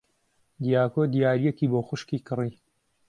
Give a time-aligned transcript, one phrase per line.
[0.63, 2.51] دیاکۆ دیارییەکی بۆ خوشکی کڕی.